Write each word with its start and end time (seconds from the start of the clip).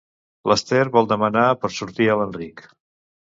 L'Ester 0.51 0.79
vol 0.95 1.09
demanar 1.11 1.43
per 1.65 1.71
sortir 1.75 2.09
a 2.15 2.17
l'Enric. 2.23 2.65